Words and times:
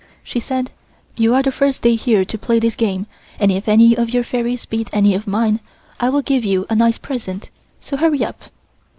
She 0.23 0.39
said: 0.39 0.71
"You 1.15 1.35
are 1.35 1.43
the 1.43 1.51
first 1.51 1.83
day 1.83 1.93
here 1.95 2.25
to 2.25 2.37
play 2.39 2.57
this 2.57 2.75
game 2.75 3.05
and 3.39 3.51
if 3.51 3.67
any 3.67 3.95
of 3.95 4.09
your 4.09 4.23
fairies 4.23 4.65
beat 4.65 4.89
any 4.91 5.13
of 5.13 5.27
mine 5.27 5.59
I 5.99 6.09
will 6.09 6.23
give 6.23 6.43
you 6.43 6.65
a 6.71 6.75
nice 6.75 6.97
present, 6.97 7.51
so 7.81 7.97
hurry 7.97 8.25
up." 8.25 8.45